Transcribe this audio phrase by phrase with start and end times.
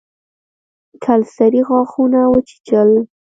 [1.03, 2.91] کلسري غاښونه وچيچل.